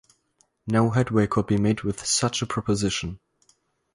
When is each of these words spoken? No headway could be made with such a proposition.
No 0.65 0.89
headway 0.89 1.27
could 1.27 1.45
be 1.45 1.57
made 1.57 1.81
with 1.83 2.03
such 2.03 2.41
a 2.41 2.47
proposition. 2.47 3.19